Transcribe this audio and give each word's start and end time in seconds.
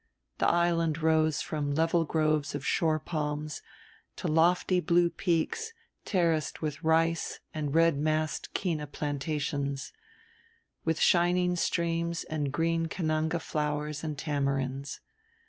The 0.39 0.47
island 0.49 1.03
rose 1.03 1.43
from 1.43 1.75
level 1.75 2.05
groves 2.05 2.55
of 2.55 2.65
shore 2.65 2.97
palms 2.97 3.61
to 4.15 4.27
lofty 4.27 4.79
blue 4.79 5.11
peaks 5.11 5.73
terraced 6.05 6.59
with 6.59 6.83
rice 6.83 7.39
and 7.53 7.75
red 7.75 7.99
massed 7.99 8.51
kina 8.55 8.87
plantations, 8.87 9.93
with 10.83 10.99
shining 10.99 11.55
streams 11.55 12.23
and 12.23 12.51
green 12.51 12.87
kananga 12.87 13.39
flowers 13.39 14.03
and 14.03 14.17
tamarinds. 14.17 15.01